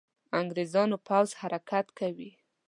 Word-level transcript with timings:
انګرېزانو 0.39 0.97
پوځ 1.07 1.29
حرکت 1.41 1.87
کوي. 1.99 2.31